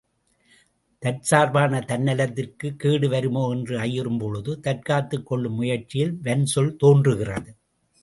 [0.99, 7.55] தற்சார்பான தன்னலத்திற்குக் கேடுவருமோ என்று ஐயுறும் பொழுது, தற்காத்துக் கொள்ளும் முயற்சியில் வன்சொல் தோன்றுகிறது.